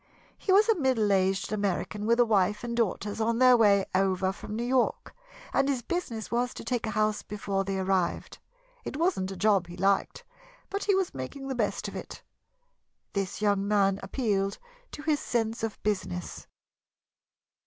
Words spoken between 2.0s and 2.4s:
with a